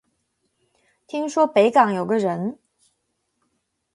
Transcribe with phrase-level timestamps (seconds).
[1.05, 2.57] 听说北港有个人